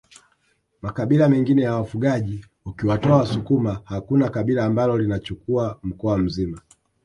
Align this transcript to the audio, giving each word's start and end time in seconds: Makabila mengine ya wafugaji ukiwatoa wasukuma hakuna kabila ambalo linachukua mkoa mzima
Makabila 0.81 1.29
mengine 1.29 1.61
ya 1.61 1.75
wafugaji 1.75 2.45
ukiwatoa 2.65 3.17
wasukuma 3.17 3.81
hakuna 3.85 4.29
kabila 4.29 4.65
ambalo 4.65 4.97
linachukua 4.97 5.79
mkoa 5.83 6.17
mzima 6.17 6.61